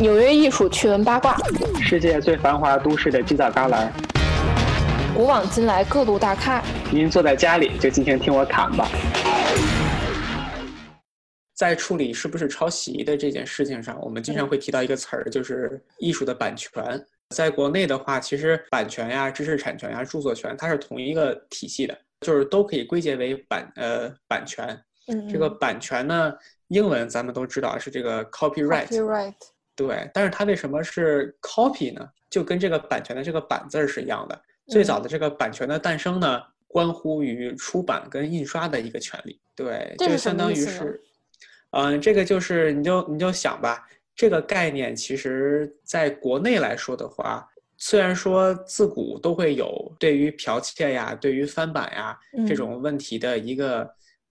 [0.00, 1.36] 纽约艺术趣闻八卦，
[1.78, 3.86] 世界最繁华都市的犄角旮旯，
[5.14, 6.64] 古往今来各路大咖。
[6.90, 8.88] 您坐在家里就尽情听我侃吧。
[11.54, 16.82] 在处理是不是抄袭的这件事情上，我们经常会提到一个词儿，就是艺术的版权。
[17.36, 24.66] 在国内的话，其实版权呀、知识产权呀、著作权，它是同一个体系的，就是都可以归结为版呃版权。
[25.08, 26.32] 嗯，这个版权呢，
[26.68, 28.88] 英文咱们都知道是这个 copyright。
[29.86, 32.06] 对，但是它为什么是 copy 呢？
[32.28, 34.38] 就跟这个版权的这个版字儿是一样的。
[34.66, 39.40] 最早的这个版权的诞生呢，关乎于出版跟印刷的一个权利。
[39.56, 41.00] 对，就相当于是，
[41.70, 52.14] 嗯、这个就是你就你就想吧，这个概念其实在国内来说的话，虽然说自古都会有对于剽窃呀、对于翻版呀
[52.46, 53.80] 这嗯种问题的一个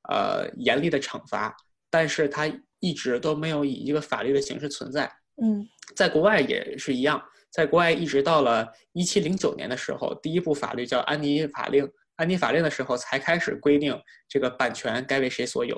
[0.10, 1.58] 呃严厉的惩罚，
[1.90, 2.48] 但是它
[2.80, 5.12] 一直都没有以一个法律的形式存在。
[5.42, 15.76] 嗯在国外也是一样，在国外一直到了一七零九年的时候，第一部法律叫《安妮法令》，安妮法令的时候才开始规定这个版权该为谁所有。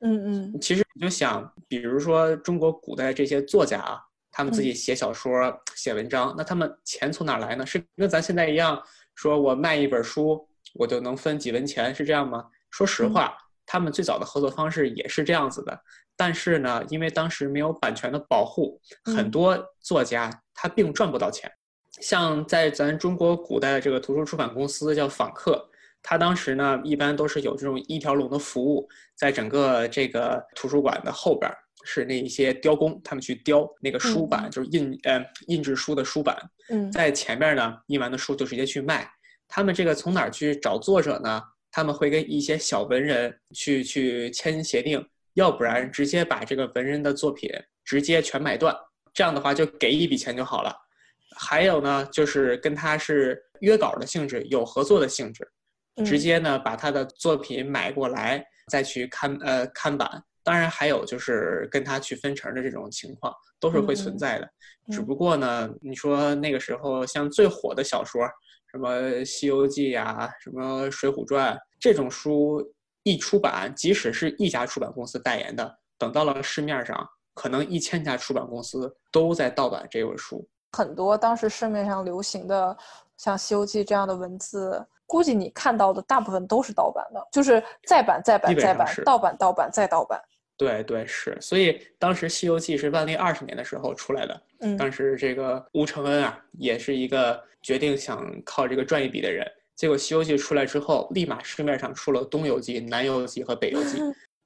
[0.00, 4.00] 嗯嗯其实你就想，比如说中国古代这些作家啊，
[4.32, 7.64] 他们自嗯己写小说、写文章，那他们钱从哪儿来呢？
[7.64, 8.82] 是跟咱现在一样，
[9.14, 12.44] 说我卖一本书，我就能分几文钱，是这样吗？
[12.72, 13.38] 说实嗯话，
[13.72, 15.80] 他们最早的合作方式也是这样子的。
[16.14, 21.50] 但是呢，因为当时没有版权的保护，很嗯多作家他并赚不到钱。
[22.02, 25.66] 像在咱中国古代的这个图书出版公司叫访客，
[26.02, 36.36] 他当时呢一般都是有这种一条龙的服务，在整个这个图书馆的后边儿是那一些雕工，他们去雕那个书版，嗯就是印呃印制书的书版，
[36.68, 39.10] 嗯在前面呢印完的书就直接去卖。
[39.48, 41.42] 他们这个从哪儿去找作者呢？
[41.72, 47.50] 他们会跟一些小文人去去签协定，要不然直接把这个文人的作品
[47.82, 48.76] 直接全买断，
[49.12, 50.72] 这样的话就给一笔钱就好了。
[51.34, 55.50] 还有呢，就是跟他是约稿的性质，有合作的性质，
[55.96, 60.22] 嗯直接呢把他的作品买过来再去看呃看版。
[60.44, 64.50] 当然还有就是跟他去分成的这种情况都是会存在的，
[64.90, 68.28] 只嗯不过呢，你说那个时候像最火的小说，
[68.72, 68.90] 什么
[69.24, 72.66] 《西游记》呀，什么《水浒传》这种书
[73.02, 80.48] 一出版，即使是一家出版公司代言的，等到了市面上，可能一千家出版公司都在盗版这本书。
[80.72, 82.74] 很多当时市面上流行的
[83.18, 90.18] 像《西游记》这样的文字，估计你看到的大部分都是盗版的，就是再版再版再版盗版盗版再盗版。
[90.56, 99.46] 对对是，所以当时《西游记》是万历二十年的时候出来的，嗯当时这个吴承恩啊，也是一个决定想靠这个赚一笔的人。
[99.74, 103.98] 结果《西游记》出来之后，立马市面上出了《东游记》《南游记》和《北游记》。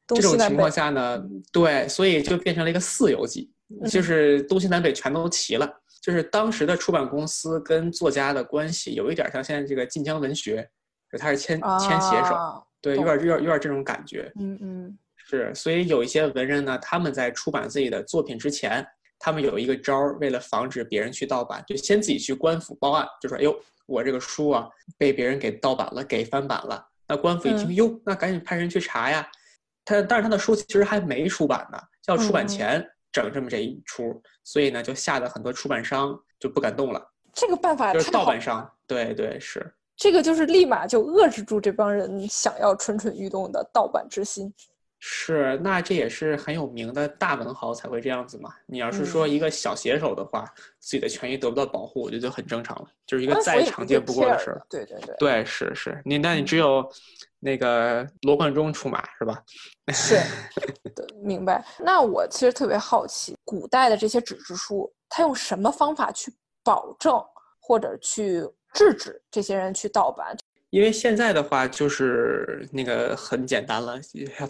[0.09, 1.21] 这种情况下呢，
[1.53, 3.51] 对，所以就变成了一个四游记，
[3.91, 5.69] 就是东西南北全都齐了。
[6.01, 10.67] 就是当时的出版公司跟作家的关系有一点像现在这个晋江文学，
[11.11, 14.31] 就他是牵牵携手，啊对，有懂点有点有点这种感觉。
[14.39, 14.99] 嗯嗯
[15.29, 18.87] 是，所以有一些文人呢，他们在出版自己的作品之前，
[19.19, 23.55] 他们有一个招儿，为了防止别人去盗版，就先自己去官府报案，就说：“哎呦，
[23.87, 29.29] 我这个书啊被别人给盗版了，给翻版了。”那官府一听，嗯哟，那赶紧派人去查呀。
[29.85, 38.69] 他但是他的书其实还没出版呢，要出版嗯前整这么这一出，所以呢，就吓得很多出版商就不敢动了，这个办法就是盗版商。
[38.87, 39.75] 对对是。
[39.97, 44.53] 这个就是立马就遏制住这帮人想要蠢蠢欲动的盗版之心。
[45.09, 48.53] 是，那这也是很有名的大文豪才会这样子嘛。
[48.67, 50.45] 你要是说嗯一个小写手的话，
[50.81, 54.61] 自己的权益得不到保护，我觉得就很正常了，就是一个再常见不过的事儿。
[54.69, 56.85] 对对对，对，是是，你那你嗯只有
[57.39, 59.41] 那个罗贯中出马是吧？
[59.95, 60.21] 是，
[60.93, 61.65] 对，明白。
[61.79, 66.35] 那我其实特别好奇，古代的这些纸质书，它用什么方法去
[66.65, 67.25] 保证
[67.61, 68.41] 或者去
[68.73, 70.37] 制止这些人去盗版？
[70.77, 73.99] 因为现在的话就是那个很简单了，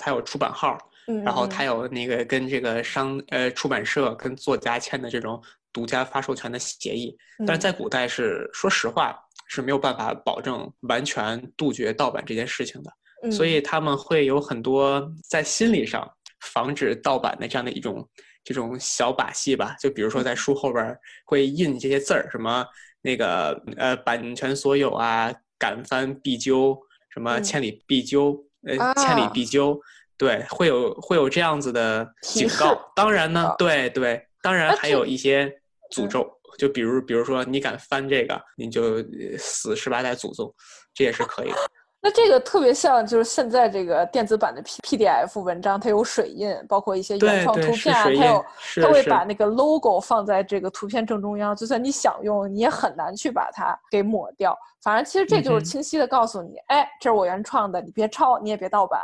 [0.01, 0.77] 它有出版号，
[1.07, 5.41] 嗯，然后嗯它有那个跟这个商呃出版社跟作家签的这种
[5.73, 18.05] 独家发授权的协议，但是嗯在古代是说实话是没有办法保证完全杜绝盗版这件事情的，所嗯以他们会有很多在心理上防止盗版的这样的一种
[18.43, 22.67] 这种小把戏吧，就比如说在书后边儿会印这些字儿，什么
[23.01, 26.79] 那个呃版权所有啊，敢翻必究，
[27.11, 29.81] 什么嗯千里必究，呃千里啊必究。
[30.19, 32.91] 对，会有会有这样子的警告。
[32.95, 35.47] 当然呢啊，对对，当然还有一些
[35.93, 40.55] 诅嗯咒，就比如比如说你敢翻这个，你就呃死十八代祖宗，
[40.95, 41.57] 这也是可以的。
[42.03, 48.45] 那这个特别像，就是现在这个电子版的 P P D F 文章，它有水印，包括一些原创图片啊，它有
[48.81, 54.57] 它会把那个 logo 放在这个图片正中央，就算你想用，你也很难去把它给抹掉。
[54.83, 59.01] 反正其实这就是清晰的告诉你，哎，这是我原创的，你别抄，你也别盗版。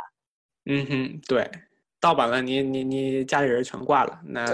[0.67, 1.51] 嗯哼，对，
[1.99, 4.45] 盗版了，你你你家里人全挂了，那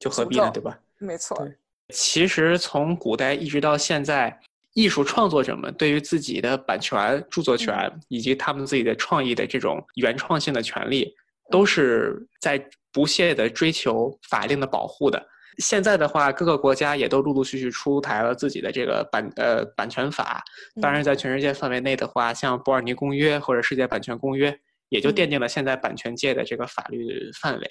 [0.00, 0.76] 就何必呢，对吧？
[0.98, 1.48] 没错。
[1.90, 4.36] 其实从古代一直到现在。
[4.78, 11.12] 艺术创作者们对于自己的版权、著作权以及他们自己的创意的这种原创性的权利，
[11.50, 15.20] 都是在不懈的追求法令的保护的。
[15.56, 20.40] 现在的话，各个国家也都陆陆续续出台了自己的这个版呃版权法。
[20.80, 24.48] 当然，在全世界范围内的话，像《伯尔尼公约》或者《世界版权公约》，
[24.90, 27.68] 也就奠定了现在版权界的这个法律范围。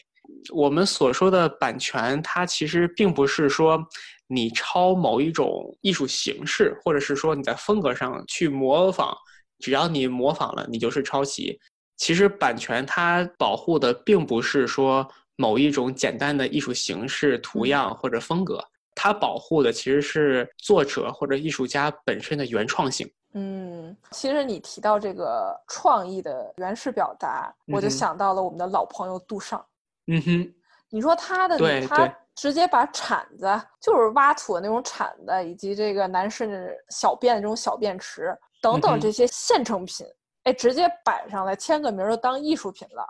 [0.54, 3.82] 我们所说的版权，它其实并不是说。
[4.30, 9.16] 你抄某一种艺术形式，或者是说你在风格上去模仿，
[9.60, 11.58] 只要你模仿了，你就是抄袭。
[11.96, 15.08] 其实版权它保护的并不是说
[15.38, 18.64] 某一种简单的艺术形式、图样或者风格，
[18.94, 23.10] 它保护的其实是作者或者艺术家本身的原创性。
[23.34, 29.64] 嗯，其实你提到这个创意的原始表达，我就想到了我们的老朋友杜尚。
[30.08, 30.54] 嗯哼，
[30.90, 31.58] 你说他的
[31.88, 32.14] 他。
[32.38, 33.48] 直接把铲子，
[33.82, 40.06] 就是挖土的那种铲子，以及这个男士小便的这种小便池等等这些现成品，
[40.44, 43.04] 哎，直接摆上来签个名儿就当艺术品了。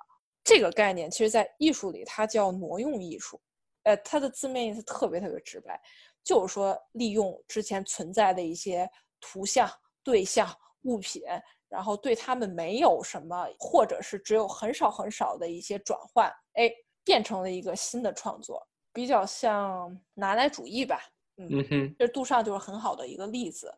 [0.45, 3.37] 这个概念其实，在艺术里它叫挪用艺术，
[3.83, 5.77] 呃，它的字面意思特别特别直白，
[6.23, 8.89] 就是说利用之前存在的一些
[9.19, 9.69] 图像、
[10.05, 10.47] 对象、
[10.83, 11.21] 物品，
[11.67, 16.71] 然后对他们没有什么，或者是只有很少很少的一些转换，哎，
[17.03, 18.65] 变成了一个新的创作。
[18.97, 20.99] 比较像拿来主义吧，
[21.37, 23.71] 嗯哼，这杜尚就是很好的一个例子。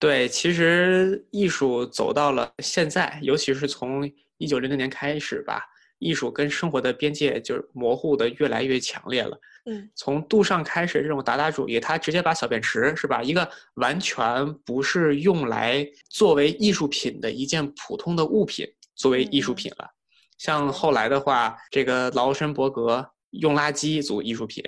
[0.00, 5.62] 对，其实艺术走到了现在，尤其是从一九零零年开始吧，
[6.00, 9.38] 艺术跟生活的边界就是模糊的越来越强烈了。
[9.66, 18.66] 嗯，从杜尚开始这种达达主义，他直接把小便池是吧，一个完全不是用来作为艺术品的一件普通的物品
[18.96, 19.88] 作为艺术品了。
[20.36, 23.08] 像后来的话，这个劳申伯格。
[23.40, 24.62] 用垃圾做艺术品，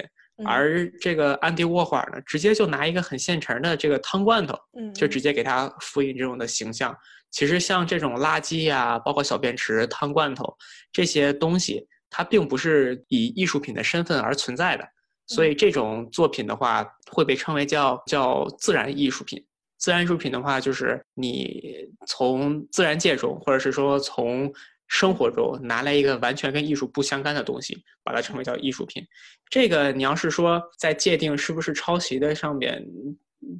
[0.44, 4.58] 而这个安迪沃霍尔呢，直接就拿一个很现成的这个汤罐头，
[4.94, 6.96] 就直接给他复印这种的形象。
[7.30, 10.56] 其实像这种垃圾呀，包括小便池、汤罐头
[10.92, 14.84] 这些东西，它并不是以艺术品的身份而存在的。
[15.26, 19.44] 所以这种作品的话，会被称为叫叫自然艺术品。
[19.76, 24.50] 自然艺术品的话，就是你从自然界中，或者是说从
[24.88, 29.04] 生活中拿来一个完全跟艺术不相干的东西，把它称为叫艺术品。
[29.50, 32.84] 这个你要是说在界定是不是抄袭的上面，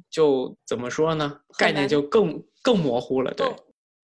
[0.09, 1.39] 就怎么说呢？
[1.57, 3.47] 概念就更更模糊了，对。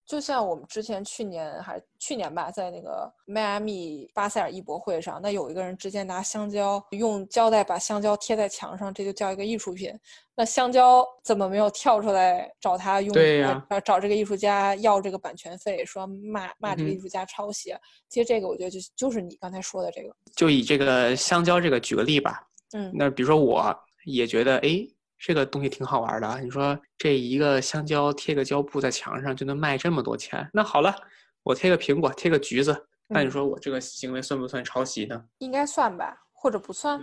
[0.05, 9.97] 就像我们之前去年还去年吧，在那个迈阿密巴塞尔艺博会上，那有一个人直接拿香蕉用胶带把香蕉贴在墙上，这就叫一个艺术品。
[10.35, 13.13] 那香蕉怎么没有跳出来找他用？
[13.13, 17.73] 对呀，找这个艺术家要这个版权费，说骂骂这个艺术家抄袭。
[18.09, 20.13] 其实这个我觉得就就是你刚才说的这个。
[20.35, 22.45] 就以这个香蕉这个举个例吧。
[22.73, 22.91] 嗯。
[22.93, 23.73] 那比如说我
[24.05, 24.85] 也觉得，哎。
[25.25, 30.45] 这个东西挺好玩的，你说这一个香蕉贴个胶布在墙上就能卖这么多钱？
[30.51, 30.93] 那好了，
[31.43, 35.23] 我贴个苹果，贴个橘子，那你说我这个行为算不算抄袭呢？
[35.37, 37.01] 应该算吧，或者不算？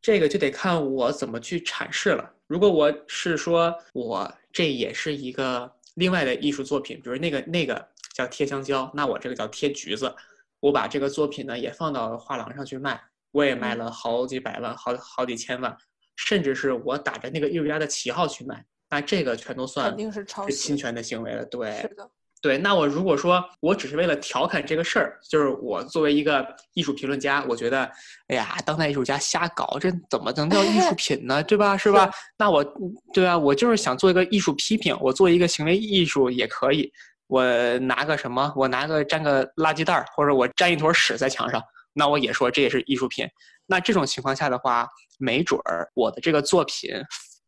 [0.00, 2.28] 这个就得看我怎么去阐释了。
[2.48, 10.12] 如果我是说我这也是一个另外的艺术作品，比如那个那个叫贴香蕉，那我这个叫贴橘子，
[10.58, 13.00] 我把这个作品呢也放到画廊上去卖，
[13.30, 15.78] 我也卖了好几百万，好好几千万。
[16.26, 21.44] 甚至是我打着那个艺术家的旗号去卖，那这个全都算肯定是抄袭、侵权的行为了。
[21.46, 22.08] 对，是的，
[22.40, 22.58] 对。
[22.58, 27.90] 那我如果说我只是为了调侃这个事儿，就是我作为一个艺术评论家，我觉得，
[28.28, 31.42] 哎呀，当代艺术家瞎搞，这怎么能叫艺术品呢？
[31.42, 31.76] 对吧？
[31.76, 32.10] 是吧？
[32.38, 32.64] 那我，
[33.12, 36.92] 对啊，我就是想做一个艺术批评，我做一个行为艺术也可以。
[37.26, 37.42] 我
[37.78, 38.52] 拿个什么？
[38.54, 41.62] 我拿个粘个垃圾袋儿，或者我粘一坨屎在墙上，
[41.94, 43.26] 那我也说这也是艺术品。
[43.66, 44.88] 那这种情况下的话，
[45.18, 46.90] 没准儿我的这个作品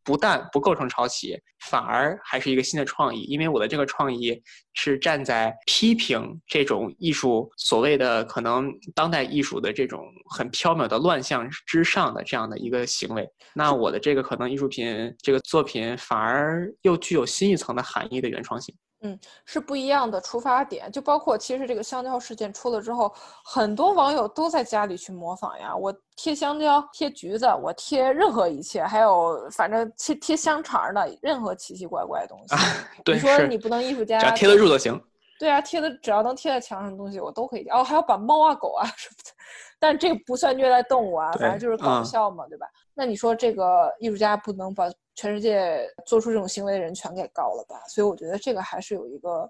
[0.02, 1.38] 不但不构成抄袭，
[1.70, 4.38] 反而还是一个新的创意，因为我的这个创意
[4.74, 10.04] 是站在批评这种艺术所谓的可能当代艺术的这种
[10.36, 13.26] 很缥缈的乱象之上的这样的一个行为。
[13.54, 18.74] 那我的这个可能艺术品这个作品反而又具有新一层的含义的原创性。
[19.04, 25.76] 嗯，是不一样的出发点，就包括其实这个香蕉事件出了之后，很多网友都在家里去模仿呀。
[25.76, 32.54] 我贴香蕉，贴橘子，我贴任何一切，还有反正贴贴香肠的，任何奇奇怪怪的东西。
[33.04, 34.98] 对，你说你不能艺术家，只要贴得住就行。
[35.38, 37.68] 对啊，贴的只要能贴在墙上的东西，我都可以。
[37.68, 39.30] 哦，还要把猫啊、狗啊什么的，
[39.84, 42.66] 但这个不算虐待动物啊，反正就是搞笑嘛，对吧？
[42.94, 47.76] 那你说这个艺术家不能把全世界做出这种行为的人全给告了吧？
[47.86, 49.46] 所以我觉得这个还是有一个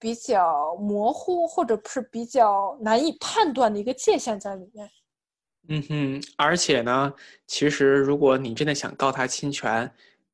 [0.00, 4.90] 比较模糊或者是比较难以判断的一个界限在里面。
[5.68, 7.14] 嗯哼，而且呢，
[7.46, 9.88] 其实如果你真的想告他侵权，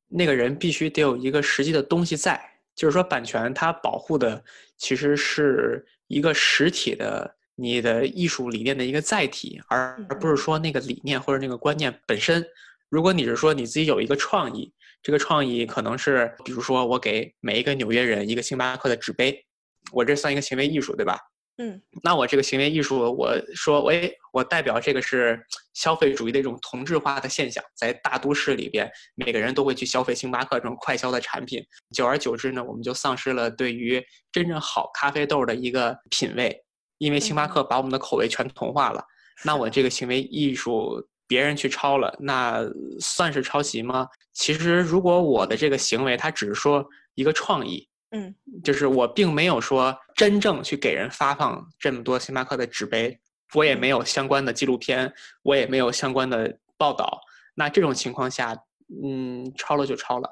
[0.07, 2.41] 那个人必须得有一个实际的东西在，
[2.73, 4.43] 就是说版权它保护的
[4.77, 12.45] 其实是一个实体的你的艺术理念的一个载体，而而不是说那个理念或者那个观念本身。
[12.89, 19.43] 如果你是说你自己有一个创意，这个创意可能是，比如说我给每一个纽约人一个星巴克的纸杯，
[19.91, 21.17] 我这算一个行为艺术，对吧？
[21.57, 25.39] 嗯，那我这个行为艺术，我说，哎，我代表这个是
[25.73, 31.63] 消费主义的一种同质化的现象，在大都市里边，每个人都会去消费星巴克这种快消的产品，
[31.95, 36.62] 久而久之呢，我们就丧失了对于真正好咖啡豆的一个品味，
[37.03, 39.03] 因为星巴克把我们的口味全同化了。
[39.43, 42.63] 那我这个行为艺术别人去抄了，那
[42.99, 44.07] 算是抄袭吗？
[44.31, 47.87] 其实，如果我的这个行为，它只是说一个创意。
[48.11, 48.33] 嗯，
[48.63, 53.19] 就是我并没有说真正去给人发放这么多星巴克的纸杯，
[53.53, 57.19] 我也没有相关的纪录片，我也没有相关的报道。
[57.55, 58.55] 那这种情况下，
[59.03, 60.29] 嗯，抄了就抄了，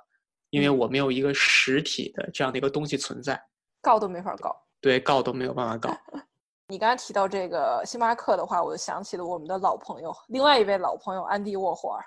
[0.52, 3.42] 因为我没有一个实体的这样的一个东西存在，
[3.82, 4.56] 告都没法告。
[4.80, 5.90] 对，告都没有办法告。
[6.72, 12.04] 你刚才提到这个星巴克的话，我就想起了我们的老朋友，另外一位老朋友安迪沃霍尔。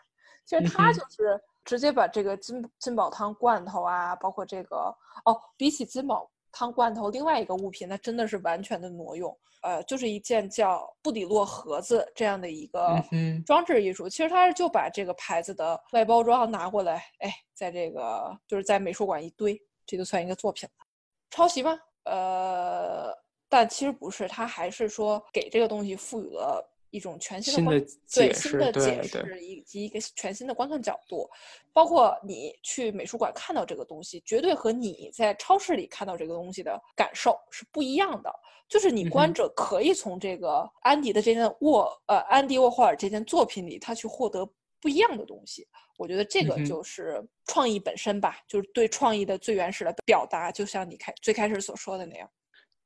[0.47, 1.40] 其实他就是。
[1.64, 4.94] 直接把这个金金宝汤罐头啊，包括这个
[5.25, 9.35] 哦，比起金宝汤罐头，另外一个物品，那真的是完全的挪用。
[9.62, 13.02] 呃，就是一件叫布里洛盒子这样的一个
[13.47, 14.06] 装置艺术。
[14.06, 20.85] 其实他是就把这个牌子的外包装拿过来，哎，在这个就是在美术馆一堆，这就算一个作品了。
[21.30, 21.80] 抄袭吗？
[22.04, 23.11] 呃，
[23.54, 26.68] 但其实不是，他还是说给这个东西赋予了。
[26.90, 27.80] 一种全新的
[28.14, 31.28] 对新的解释以及一个全新的观看角度，
[31.73, 38.32] 包括你去美术馆看到这个东西，绝对和你在超市里看到这个东西的感受是不一样的。
[38.68, 44.49] 就是你观者可以从这个安迪的这件沃呃安迪沃霍尔这件作品里，他去获得
[44.80, 45.66] 不一样的东西。
[45.99, 52.30] 我觉得这个就是创意本身吧，就是对创意的最原始的表达，就像你开最开始所说的那样。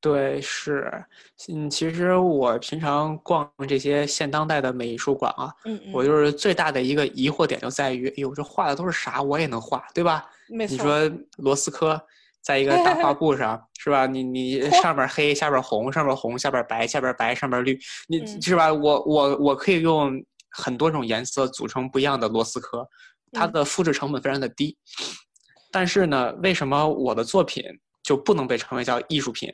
[0.00, 0.92] 对，是，
[1.52, 9.20] 嗯，其实我平常逛这些现当代的美术馆啊，嗯，我就是最大的一个疑惑点就在于，哎呦，这画的都是啥？
[9.20, 10.24] 我也能画，对吧？
[10.48, 10.76] 没错。
[10.76, 12.00] 你说罗斯科
[12.40, 14.06] 在一个大画 布上，是吧？
[14.06, 17.76] 你你上面黑，下边红，上面红，下边白，下边白，上边绿，
[18.06, 18.72] 你是吧？
[18.72, 20.12] 我我我可以用
[20.50, 22.88] 很多种颜色组成不一样的罗斯科，
[23.32, 24.78] 它的复制成本非常的低。
[25.72, 27.64] 但是呢，为什么我的作品
[28.04, 29.52] 就不能被称为叫艺术品？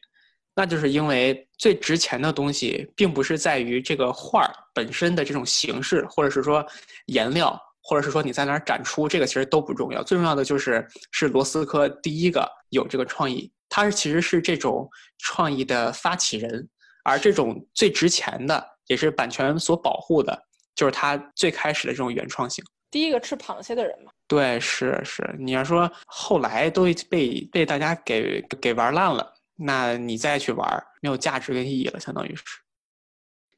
[0.56, 6.64] 那就是因为最值钱的东西，并不是在于这个画儿本身的这种形式，或者是说
[7.06, 10.02] 颜料，或者是说你在哪儿展出，这个其实都不重要。
[10.02, 16.68] 最重要的就是是罗斯科第一个有这个创意，他是其实是这种创意的发起人，
[17.02, 20.40] 而这种最值钱的，也是版权所保护的，
[20.76, 22.64] 就是他最开始的这种原创性。
[22.92, 24.12] 第一个吃螃蟹的人嘛？
[24.28, 25.34] 对，是是。
[25.37, 29.34] 你要说后来都被被大家给给玩烂了。
[29.56, 32.42] 那你再去玩没有价值跟意义了，相当于是。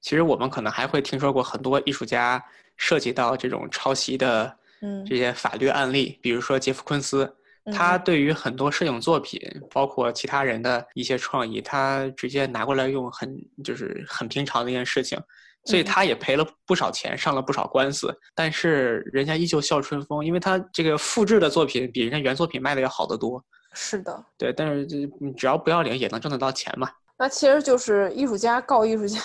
[0.00, 2.42] 其实我们可能还会听说过很多艺术家
[2.76, 4.56] 涉及到这种抄袭的，
[5.04, 7.34] 这些法律案例，比如说杰夫昆斯，
[7.72, 15.18] 他对于很多摄影作品，包括其他人的一些创意，他直接拿过来用，很就是很平常的一件事情，
[15.64, 23.44] 所以他也赔了不少钱，上了不少官司，但是人家依旧笑春风，因为他这个复制的作品比人家原作品卖的要好得多。
[23.78, 25.06] 是的，对，但是这
[25.36, 26.90] 只要不要脸也能挣得到钱嘛。
[27.18, 29.20] 那其实就是艺术家告艺术家，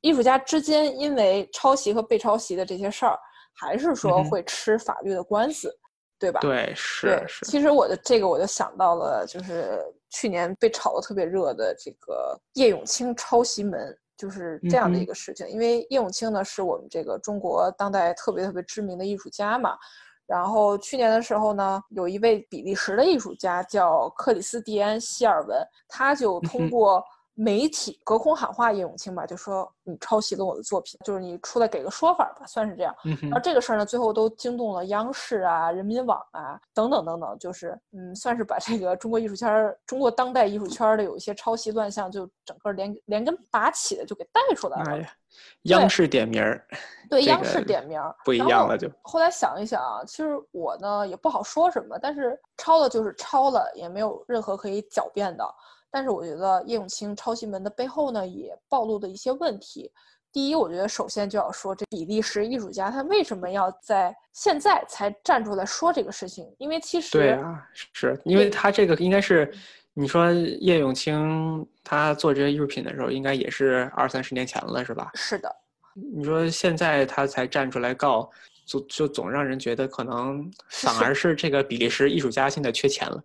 [0.00, 3.18] 艺术家之间因为抄袭和被抄袭的这些事儿，
[3.52, 5.70] 还是说会吃法律的官司，
[6.18, 6.40] 对吧？
[6.40, 7.44] 对，是是。
[7.44, 15.46] 其实我的这个我就想到了，就是去年被炒得特别热的这个叶永青抄袭门，就是这样的一个事情。
[15.48, 19.76] 因为叶永青呢是我们这个中国当代特别特别知名的艺术家嘛。
[20.30, 25.58] 然后去年的时候呢，有一位比利时的艺术家叫克里斯蒂安·希尔文，
[25.88, 27.04] 他就通过。
[27.42, 32.94] 媒体隔空喊话叶永青吧，就说你抄袭了我的作品，就是你出来给个说法吧，算是这样。
[33.22, 44.92] 然后这个事儿呢，最后都惊动了央视啊、人民网啊等等等等，就是嗯，算是把这个中国艺术圈、中国当代艺术圈的有一些抄袭乱象，就整个连连根拔起的就给带出来了。
[44.92, 45.10] 哎，
[45.62, 46.62] 央视点名儿，
[47.08, 48.86] 对， 央视点名儿不一样了就。
[49.00, 55.42] 后来想一想啊，其实我呢也不好说什么，但是抄了就是抄了，也没有任何可以狡辩的。
[55.90, 59.90] 但是我觉得叶永青抄袭门的背后呢，也暴露的一些问题。
[60.32, 66.46] 第一，我觉得首先就要说这比利时艺术家他为什么要在现在才站出来说这个事情？
[66.58, 69.52] 因为其实对啊，是因为他这个应该是
[69.92, 75.10] 你说叶永青他做这些艺术品的时候，应该也是二三十年前了，是吧？
[75.14, 75.52] 是的。
[76.14, 78.30] 你说现在他才站出来告，
[78.64, 83.20] 就就总让人觉得可能反而是这个比利时艺术家现在缺钱了。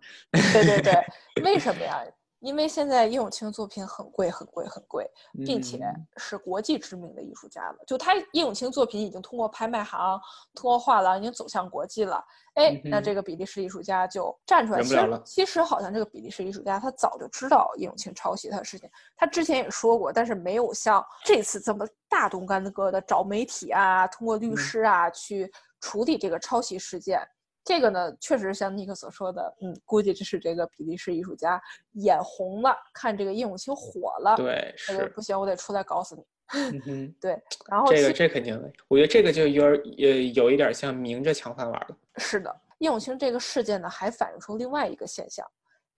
[0.52, 0.94] 对对对，
[1.44, 2.02] 为什么呀？
[2.40, 5.10] 因为现在叶永青作品很贵，很贵，很贵，
[5.44, 5.80] 并且
[6.16, 7.78] 是国际知名的艺术家了。
[7.86, 10.20] 就他叶永青作品已经通过拍卖行、
[10.54, 12.22] 通过画廊已经走向国际了。
[12.54, 14.82] 哎，那这个比利时艺术家就站出来。
[14.82, 27.20] 其实，其实好像这个比利时艺术家他早就知道叶永青抄袭他的事情，他之前也说过，但是没有像这次这么大动干戈的找媒体啊，通过律师啊去处理这个抄袭事件。
[27.66, 31.60] 这个呢，确实像尼克所说的，嗯，估计这是这个比利时艺术家
[31.94, 36.22] 眼红了，看这个叶永青火了，对，是不行，我得出来搞死你。
[36.52, 41.96] 嗯 哼，对，然后这个这肯定的，我觉得这个就有点呃有一点像明着抢饭碗了。
[42.18, 45.44] 是的，叶永青这个事件呢，还反映出另外一个现象，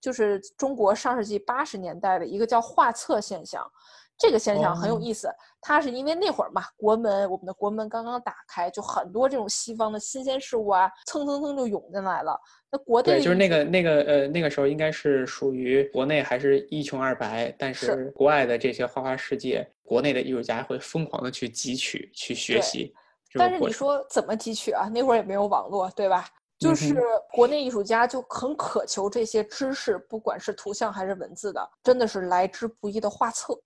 [0.01, 3.71] 就是中国上世纪八十年代的一个叫画册现象。
[4.19, 12.37] 这个现象很有意思，它是因为那会儿嘛，国门我们的国门刚刚打开，就很多这种西方的新鲜事物啊，蹭蹭蹭就涌进来了。
[12.71, 22.93] 那国内对，就是那个那个呃，那个时候应该是属于国内还是一穷二白，但是国外的这些花花世界，国内的艺术家会疯狂的去汲取、去学习。
[23.35, 24.89] 但是你说怎么汲取啊？
[24.89, 26.27] 那会儿也没有网络，对吧？
[26.59, 27.01] 就是
[27.33, 33.57] 国内艺术家就很渴求这些知识，不管是图像还是文字的，真的是来之不易的画册。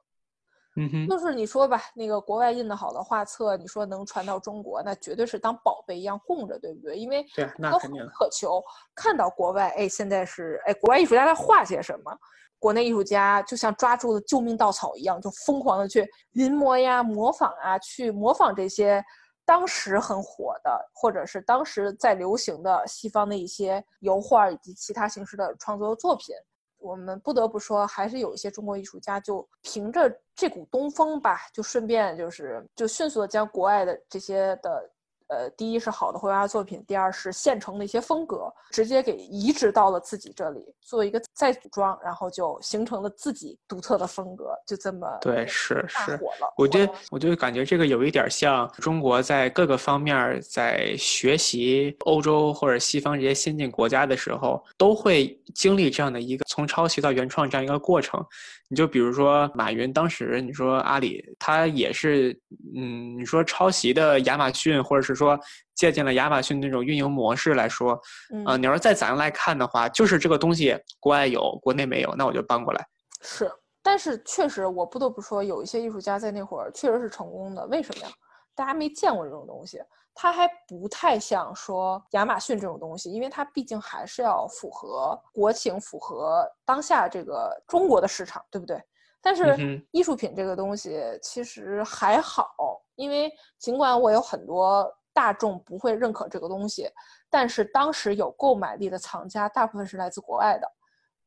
[0.77, 6.97] 嗯哼，就是你说吧，那个国外印的好的画册，你说能传到中国，那绝对是当宝贝一样供着，对不对？
[6.97, 8.63] 因为对，那肯定渴求
[8.95, 12.17] 看到国外，哎，现在是哎，国外艺术家在画些什么？
[12.59, 19.05] 国内艺术家就像抓住了救命稻草一样，就疯狂的去临摹呀、模仿啊，去模仿这些
[19.45, 26.35] 当时很火的，或者是当时在流行的西方的一些油画以及其他形式的创作作品。
[26.83, 34.92] 我们不得不说，还是有一些中国艺术家就凭着这股东风吧，就顺便就是就迅速的将国外的这些的。
[35.33, 46.53] 呃，第一是好的绘画作品，第二是现成的一些风格，直接给移植到了自己这里，做一个再组装，然后就形成了自己独特的风格，就这么对，是是火了。
[46.59, 58.23] 我觉得，我就感觉这个有一点像中国在各个方面在学习欧洲或者西方这些先进国家的时候，都会经历这样的一个从抄袭到原创这样一个过程。
[58.73, 62.33] 你就比如说马云当时，你说阿里，他也是，
[62.75, 65.39] 嗯，你说抄袭的亚马逊，或者是说
[65.75, 68.01] 借鉴了亚马逊那种运营模式来说，
[68.47, 72.83] 啊，你要是在咱来看的话，就是这个东西国外有，国内没有，那我就搬过来。
[73.21, 78.13] 是，但是确实我不得不说，有一些艺术家在那会儿确实是成功的，为什么呀？
[78.55, 79.83] 大家没见过这种东西。
[80.15, 88.83] 它还不太像说亚马逊这种东西，因为它毕竟还是要符合国情，符合当下这个中国的市场，对不对？
[89.21, 96.91] 但是艺术品这个东西其实还好，因为尽管我有很多大众不会认可这个东西，
[97.31, 100.69] 但是当时有购买力的藏家大部分是来自国外的。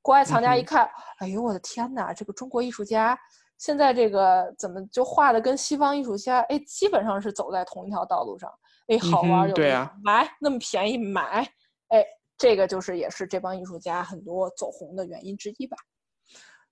[0.02, 0.88] 国外藏家一看，
[1.20, 3.18] 哎呦我的天哪，这个中国艺术家
[3.58, 8.52] 现在这个怎么就画的跟西方艺术家哎，基本上是走在同一条道路上。
[8.88, 9.56] 哎，好玩有
[10.04, 11.48] 买那么便宜买，
[11.88, 12.06] 哎，
[12.38, 15.76] 这个就是也是这帮艺术家很多走红的原因之一吧。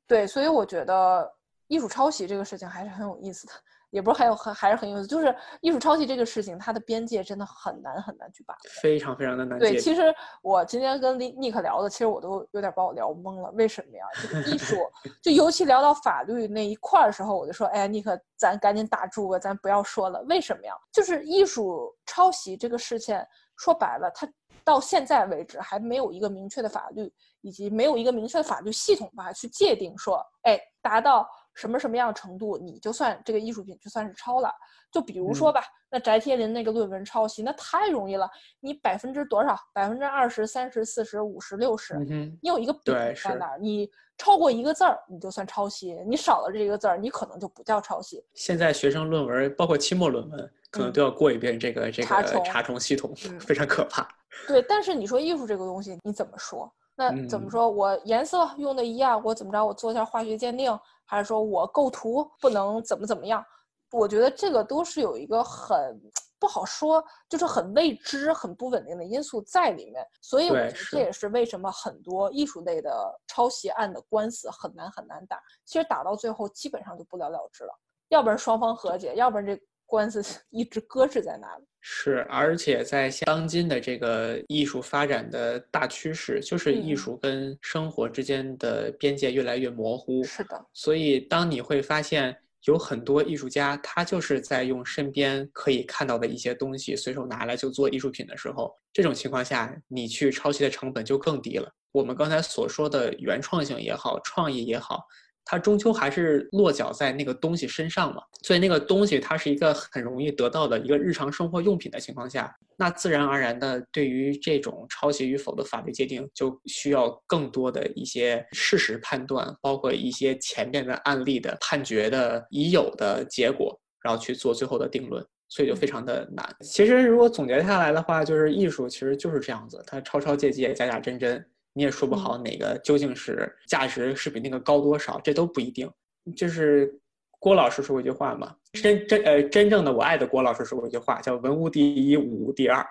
[0.05, 1.33] 对，所以我觉得
[1.67, 3.53] 艺术抄袭这个事情还是很有意思的，
[3.93, 9.59] 也不是还有很还是很有意思，就是艺术抄袭这个事情，它的边界真的很难很难去把握，非常非常的难。
[9.59, 13.51] 对，其实我今天跟尼尼克聊的，其实我都有点把我聊懵了。
[13.51, 14.05] 为什么呀？
[14.19, 14.75] 这个艺术，
[15.21, 18.19] 就尤其聊到法律那一块儿的时候，我就说，哎呀，尼克。
[18.35, 20.21] 咱赶紧打住吧，咱不要说了。
[20.23, 20.73] 为什么呀？
[20.91, 23.17] 就是艺术抄袭这个事情，
[23.55, 24.27] 说白了，它
[24.65, 34.53] 到现在为止还没有一个明确的法律，以及没有一个明确的法律系统吧，去界定说，哎，达到什么什么样程度，你就算这个艺术品就算是抄了。
[34.91, 38.29] 就比如说吧，那翟天临那个论文抄袭，那太容易了。
[38.59, 39.57] 你百分之多少？
[39.73, 43.89] 百分之二十三十四十五十六十，你有一个比在那儿，你。
[44.15, 48.23] 超过一个字儿，你就算抄袭；你少了这个字儿，你可能就不叫抄袭。
[48.35, 52.07] 现在学生论文，包括期末论文，可能都要过一遍这个这个
[52.45, 54.07] 查重系统，非常可怕。
[54.47, 56.71] 对，但是你说艺术这个东西，你怎么说？
[56.95, 57.69] 那怎么说？
[57.69, 59.65] 我颜色用的一样，我怎么着？
[59.65, 63.43] 我做一下化学鉴定，还是说我构图不能怎么怎么样？
[63.91, 65.99] 我觉得这个都是有一个很。
[66.39, 70.05] 不好说，就是很未知、很不稳定的因素在里面。
[70.21, 75.41] 所以我觉得这也是为什么很多艺术类的抄袭案的官司很难很难打。
[75.63, 77.71] 其实打到最后基本上就不了了之了，
[78.09, 81.65] 要不然双方和解，要不然这官司 一直搁置在那里。
[81.85, 90.23] 是，而且在当今的这个艺术发展的大趋势，就是艺术跟生活之间的边界越来越模糊。
[90.23, 101.69] 是的，所以当你会发现有很多艺术家，他就是在用身边可以看到的一些东西随手拿来就做艺术品的时候，这种情况下，你去抄袭的成本就更低了。
[101.91, 105.03] 我们刚才所说的原创性也好，创意也好。
[105.45, 126.47] 它终究还是落脚在那个东西身上嘛，所以那个东西它是一个很容易得到的一个日常生活用品的情况下，那自然而然的对于这种抄袭与否的法律界定，就需要更多的一些事实判断，包括一些前面的案例的判决的已有的结果，然后去做最后的定论，所以就非常的难。
[126.61, 131.45] 其实如果总结下来的话，就是艺术其实就是这样子，它抄抄借借，假假真真。
[131.73, 135.89] 你也说不好哪个究竟是价值是比那个高多少，这都不一定。
[136.35, 136.97] 就是
[137.39, 142.85] 郭老师说过一句话嘛，真真呃真正的我爱的郭老师说过一句话，叫文无第一，武无第二。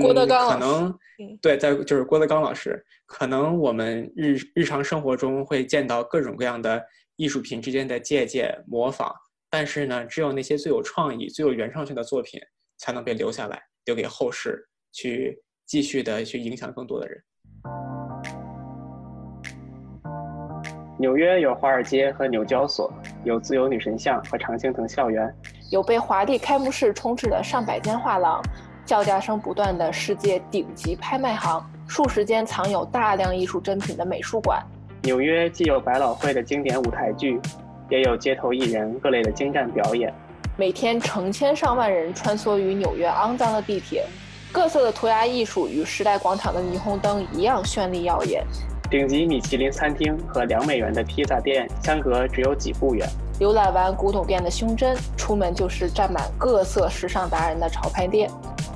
[0.00, 0.98] 郭德纲可能
[1.40, 9.14] 对，在就是郭德纲老师，可能我们日日常生活中会见到各种各样的艺术品之间的借鉴模仿，
[9.48, 12.40] 但是呢，只有那些最有创意、最有原创性的作品
[12.78, 17.22] 才能被留下来，留给后世去继续的去影响更多的人。
[20.98, 22.90] 纽约有华尔街和纽交所，
[23.22, 25.32] 有自由女神像和常青藤校园，
[25.70, 28.42] 有被华丽开幕式充斥的上百间画廊，
[28.86, 34.62] 叫价声不断的世界顶级拍卖行，数十间藏有大量艺术珍品的美术馆。
[35.02, 37.38] 纽约既有百老汇的经典舞台剧，
[37.90, 40.12] 也有街头艺人各类的精湛表演。
[40.56, 44.06] 每天成千上万人穿梭于纽约肮脏的地铁，
[44.56, 48.42] 各色的涂鸦艺术与时代广场的霓虹灯一样绚丽耀眼。
[48.88, 53.06] 顶级米其林餐厅和两美元的披萨店相隔只有几步远。
[53.38, 58.30] 浏览完古董店的胸针，出门就是站满各色时尚达人的潮牌店。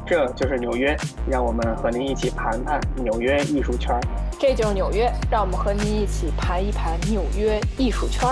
[0.05, 0.95] 这就是纽约，
[1.27, 3.99] 让我们和您一起盘盘纽约艺术圈。
[4.38, 8.29] 这就是纽约，让我们和您一起盘一盘纽约艺术圈。